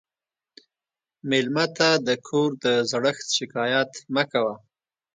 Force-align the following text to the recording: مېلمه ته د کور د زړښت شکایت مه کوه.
مېلمه 1.29 1.65
ته 1.77 1.89
د 2.07 2.09
کور 2.27 2.49
د 2.63 2.65
زړښت 2.91 3.27
شکایت 3.37 3.91
مه 4.15 4.23
کوه. 4.31 4.55